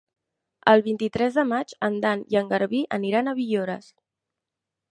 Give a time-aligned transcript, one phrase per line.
[0.71, 3.93] El vint-i-tres de maig en Dan i en Garbí aniran a Villores.